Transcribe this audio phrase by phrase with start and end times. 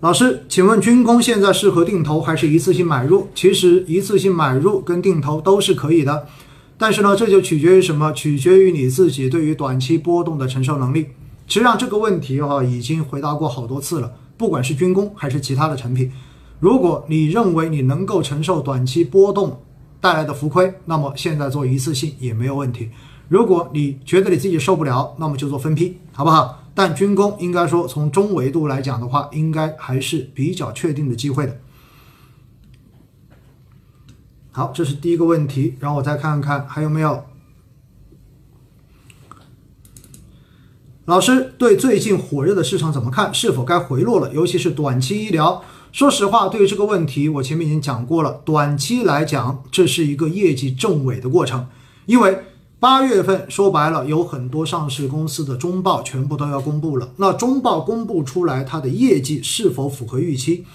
[0.00, 3.28] 老师，请问军工现在适合定投还是一次性买入？
[3.34, 6.26] 其实一次性买入跟定投都是可以的，
[6.76, 8.12] 但是呢，这就取决于什么？
[8.12, 11.06] 取决于你自己对于短期波动的承受能力。
[11.46, 16.12] 其实上这个问题哈已经回答过好多次了，不管是军工还是其他的产品，
[16.60, 19.58] 如果你认为你能够承受短期波动
[20.02, 22.90] 带来的浮亏，那么现在做一次性也没有问题。
[23.28, 26.63] 如果你觉得你自己受不了，那么就做分批，好不好？
[26.76, 31.60] 但军工应该说，从中维度来讲的话，应该还是比较确定的机会的。
[34.50, 37.24] 好，这是第一个问题，然后我再看看还有没有。
[41.04, 43.32] 老师对最近火热的市场怎么看？
[43.32, 44.34] 是否该回落了？
[44.34, 45.62] 尤其是短期医疗。
[45.92, 48.42] 说实话，对于这个问题，我前面已经讲过了。
[48.44, 51.68] 短期来讲，这是一个业绩正尾的过程，
[52.06, 52.44] 因为。
[52.80, 57.08] 八月份说白了，有很多上市公司的中报全部都要公布了。
[57.16, 60.66] 那中报公布出来，它的业绩是否符合预期？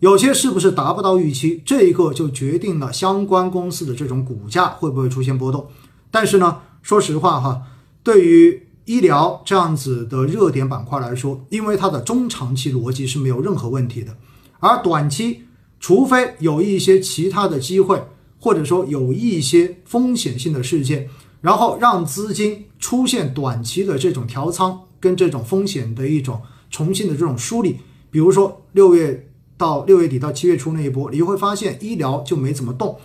[0.00, 1.62] 有些是不是达不到预期？
[1.64, 5.68] 这一个就决定了相关公司的这种股价会不会出现波动。
[6.10, 7.62] 但是呢，说实话哈，
[8.02, 14.16] 对于医疗这样子的热点板块来说，因为它的中长期逻辑是没有任何问题的，
[14.58, 15.44] 而短期
[15.78, 18.02] 除非有一些其他的机会。
[18.42, 21.08] 或者说有一些风险性的事件，
[21.40, 27.76] 然后让资金出现短期的这种调仓跟这种风险的一种重新的这种梳理。
[28.10, 32.98] 比如说六月到六月底到七月初那一波，你会发现医疗就没怎么动，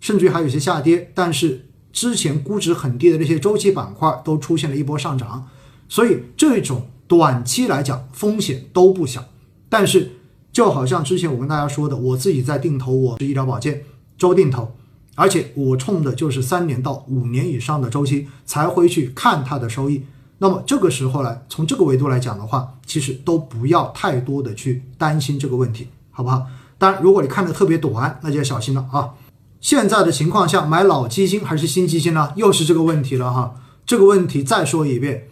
[0.00, 1.12] 甚至于还有些下跌。
[1.14, 5.46] 但是之前估值很低的那些周期板块都出现了一波上涨，
[5.90, 9.22] 所以这种短期来讲风险都不小。
[9.68, 10.12] 但是
[10.50, 13.84] 就好像之前我跟大家说的，我自己在定投我是医疗保健。
[14.20, 14.70] 周定投，
[15.14, 20.04] 而且我冲的就是三年到五年以上的周期才会去看它的收益。
[20.36, 26.46] 那么这个时候呢，从这个维度来讲的话，其实都不要太多的去担心这个问题，好不好？
[26.76, 29.14] 当然，如果你看的特别短，那就要小心了啊。
[29.58, 32.34] 现在的情况下，买老基金还是新基金呢？
[32.36, 33.54] 又是这个问题了哈。
[33.86, 35.28] 这个问题再说一遍，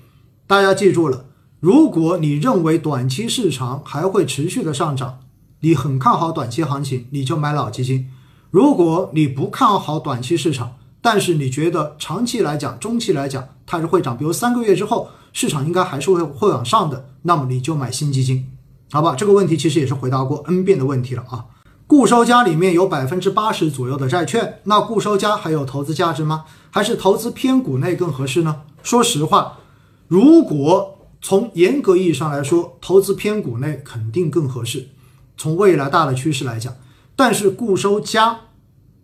[0.46, 1.26] 大家记住了，
[1.60, 5.20] 如果你认为短期市场还会持续的上涨，
[5.60, 8.08] 你很看好短期行情，你就买老基金。
[8.50, 18.50] 如果你不看好短期市场，但是你觉得长期来讲、中期来讲它是会涨，比如三个月之后市场应该还是会会往上的，那么你就买新基金，
[18.90, 19.14] 好吧？
[19.14, 21.44] 这个问题其实也是回答过 N 遍的问题了啊。
[21.86, 26.44] 固收加里面有百分之八十左右的债券，那固收加还有投资价值吗？
[26.70, 28.62] 还是投资偏股内更合适呢？
[28.82, 29.58] 说实话，
[30.06, 34.88] 如果从严格意义上来说，投资偏股内肯定更合适。
[35.36, 36.74] 从未来大的趋势来讲。
[37.18, 38.42] 但是固收加，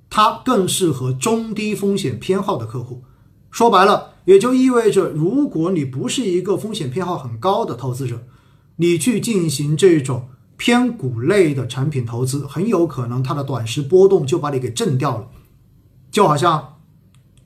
[0.09, 3.03] 它更适合中低风险偏好的客户。
[3.51, 8.23] 说白了，也就意味着，如果你不是一个风险偏好很高的投资者，
[8.77, 15.27] 你去进行这种偏股类的产品投资，很有可能它的短时波动就把你给震掉了。
[16.13, 16.77] 就好像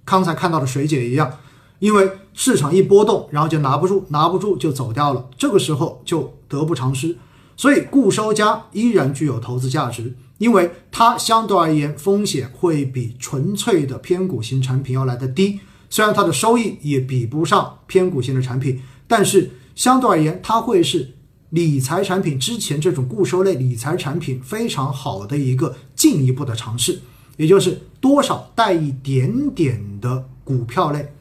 [0.04, 1.32] 刚才看到的水姐一样，
[1.78, 7.16] 因为市场一波动，然后就拿不住，拿不住就走掉了，这个时候就得不偿失。
[7.56, 10.14] 所以固收加依然具有投资价值。
[10.38, 15.60] 因为它相对而言风险会比纯粹的偏股型产品要来的低，
[15.90, 21.14] 虽然它的收益也比不上偏股型的产品，但是相对而言它会是
[21.50, 27.00] 理财产品之前这种固收类理财产品非常好的一个进一步的尝试，
[27.36, 31.12] 也就是多少带一点点的股票类。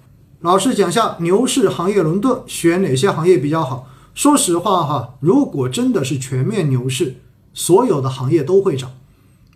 [0.42, 3.90] 老师讲下牛市行业轮动选哪些行业比较好？
[4.14, 7.16] 说实话哈，如果真的是全面牛市，
[7.54, 8.92] 所有的行业都会涨。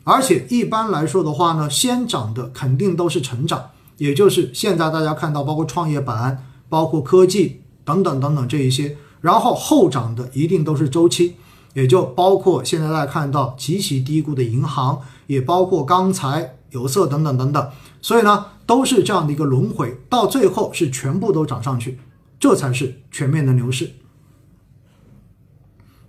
[0.04, 11.36] 而且一般来说的话呢，先涨的肯定都是成长，也就是现在大家看到，包括创业板、包括科技等等等等这一些，然后后涨的一定都是周期，
[11.76, 17.70] 也就包括现在大家看到极其低估的银行，也包括钢材、有色等等等等，
[18.02, 22.00] 所以呢，都是这样的一个轮回，到最后是全部都涨上去，
[22.40, 23.92] 这才是全面的牛市。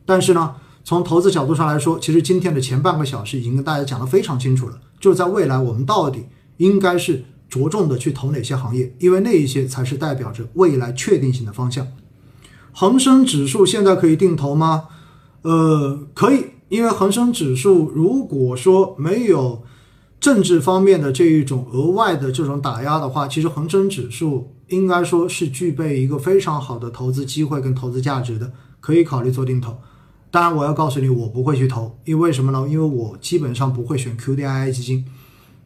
[0.06, 0.56] 但是呢。
[0.84, 4.80] 从投资角度上来说，其实今天的前半个小时已经跟大家讲得非常清楚了。
[4.98, 6.26] 就是在未来，我们到底
[6.56, 11.86] 应该是着重的去投哪些行业，因为那一些才是代表着未来确定性的方向。
[12.72, 14.88] 恒生指数现在可以定投吗？
[15.42, 19.62] 呃，可以，因为恒生指数如果说没有
[20.20, 29.76] 政治方面的这一种额外的这种打压的话，其实恒生指数应该说是具备一个非常好的投资机会跟投资价值的，可以考虑做定投。
[30.32, 32.66] 当然，我要告诉你，我不会去投，因为什么呢？
[32.66, 35.04] 因为我基本上不会选 QDII 基金，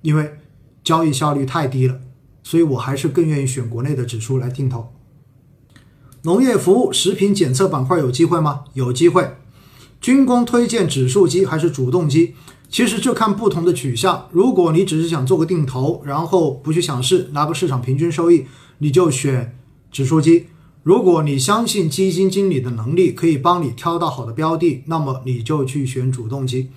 [0.02, 0.38] 因为
[0.82, 2.00] 交易效率太低了，
[2.42, 4.92] 所以我还是更愿意选国内的指数来定投。
[6.22, 8.64] 农业服务、食品检测板块有机会吗？
[8.74, 9.36] 有机会。
[10.00, 12.34] 军工推荐指数基还是主动基？
[12.68, 14.28] 其实这看不同的取向。
[14.32, 18.46] 如果你只是想做个定投，然后不去想市，拿个市场平均收益，
[18.78, 19.56] 你就选
[19.92, 20.48] 指数基。
[20.86, 26.70] 如果你相信基金经理的能力可以帮你挑到好的标的，那么你就去选主动基。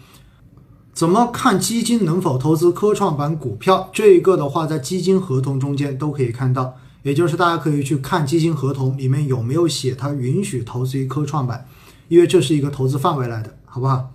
[0.92, 3.88] 怎么看基金能否投资科创板股票？
[3.94, 6.74] 这一个的话，在基金合同中间都可以看到，
[7.04, 11.68] 也就是大家可以去看基金合同里面有没有写它允许投资于科创板，
[12.08, 14.10] 因为这是一个投资范围来的，好不好？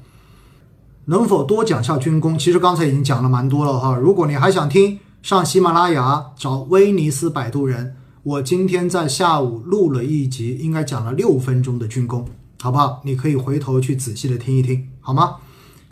[1.05, 2.37] 能否多讲下军工？
[2.37, 3.95] 其实刚才已经讲了蛮多了哈。
[3.95, 7.95] 如果你还想听，上喜马拉雅找威尼斯摆渡人。
[8.25, 12.27] 我今天在下午录了一集，应该讲了六分钟的军工，
[12.59, 13.03] 好不好？
[13.05, 15.37] 你可以回头去仔细的听一听，好吗？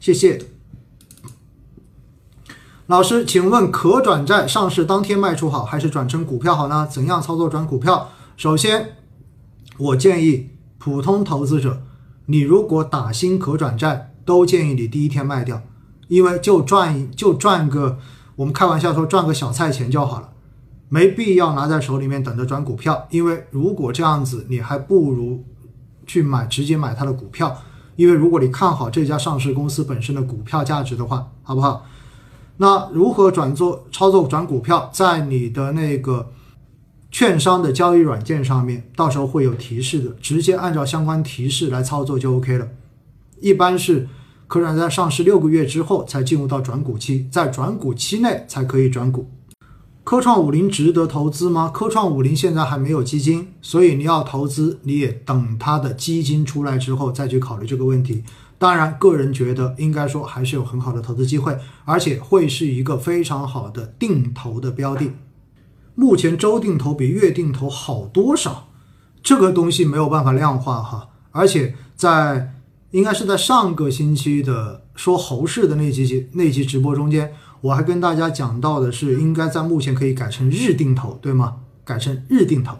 [0.00, 0.42] 谢谢。
[2.86, 6.88] 老师，请问可转债上市当天卖出好，还是转成股票好呢？
[6.90, 8.08] 怎样操作转股票？
[8.38, 8.96] 首先，
[9.76, 11.82] 我建议普通投资者，
[12.24, 15.60] 你如果打新可转债，都建议你第一天卖掉，
[16.08, 17.98] 因为就赚就赚个，
[18.36, 20.31] 我们开玩笑说赚个小菜钱就好了。
[20.92, 25.42] 没必要拿在手里面等着转股票，因为如果这样子，你还不如
[26.06, 27.56] 去买直接买它的股票，
[27.96, 31.86] 因为如果你看好这家上市公司本身的股票价值的话，好不好？
[32.58, 36.30] 那如何转做操作转股票，在你的那个
[37.10, 42.68] 券商的交易软件上面，到时候会有提示的，直接按照相关提示来操作就 OK 了。
[43.40, 44.06] 一般是
[44.46, 49.26] 可转在上市六个月之后才进入到转股期，在转股期内才可以转股。
[50.04, 51.70] 科创五零值得投资吗？
[51.72, 58.24] 科创五零现在还没有基金，所以你要投资，你也等它的基金出来之后再去考虑这个问题。
[58.58, 65.12] 当然，个人觉得应该说还是有很好的投资机会，而且会是一个非常好的定投的标的。
[65.94, 68.68] 目前周定投比月定投好多少？
[69.22, 71.10] 这个东西没有办法量化哈。
[71.30, 72.54] 而且在
[72.90, 77.32] 应该是在上个星期的说猴市的那期那期直播中间。
[77.62, 81.54] 我还跟大家讲到的是，应该在目前可以改成日定投，对吗？
[81.84, 82.76] 改成日定投。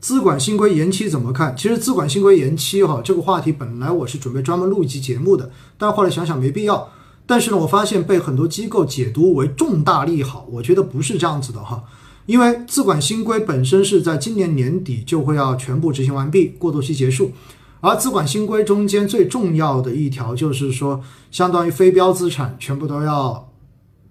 [0.00, 1.54] 资管新规延期怎么看？
[1.54, 6.88] 其实资管新规延期哈，这个话题本来我是准备专门录一期节目的，但后来想想没必要。
[7.26, 11.84] 但是呢，我发现被很多机构解读为重大利好，我觉得不是这样子的哈。
[12.24, 17.32] 因为资管新规本身是在今年年底就会要全部执行完毕，过渡期结束。
[17.80, 23.49] 而资管新规中间最重要的一条就是说，相当于非标资产全部都要。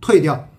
[0.01, 0.49] 退掉，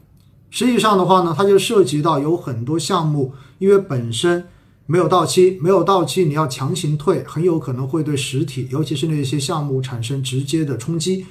[0.50, 4.46] 实际上的话呢，它就涉及到有很多项目，因为本身
[4.87, 11.26] 没有到期，没有到期，你要强行退，很有可能会对实体，尤其是那些项目产生直接的冲击。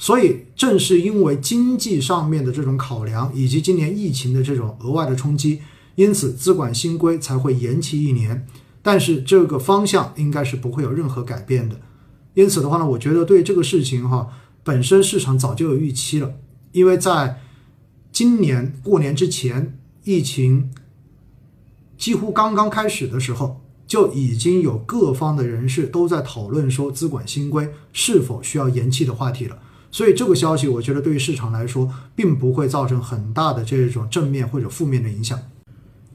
[0.00, 5.60] 所以，正是因为经济上面的这种考量，以及今年疫情的这种额外的冲击，
[5.96, 8.46] 因此资管新规才会延期一年。
[8.80, 11.80] 但是这个方向应该是不会有任何改变的。
[12.34, 14.28] 因此的话呢，我觉得对这个事情哈，
[14.62, 16.32] 本身市场早就有预期了，
[16.70, 17.40] 因为在
[18.18, 20.72] 今年过年之前，疫情
[21.96, 29.56] 几乎刚刚开始的时候，就已经有各方的人士都在讨论说资管新规是否需要延期的话题了。
[29.92, 35.38] 所以这个消息，我觉得对于市场来说，并不会造成很大的这种正面或者负面的影响。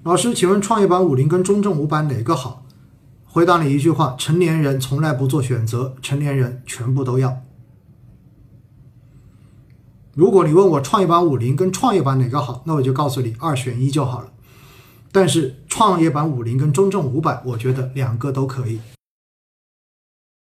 [0.03, 2.65] 老师，请问创业板五零跟中证五百哪个好？
[3.23, 7.43] 回答你一句话：成年人从来不做选择，成年人全部都要。
[10.15, 14.27] 如果你问我创业板五零跟创业板哪个好，那我就告诉你二选一就好了。
[15.11, 18.79] 但是创业板五零跟中证五百，我觉得两个都可以。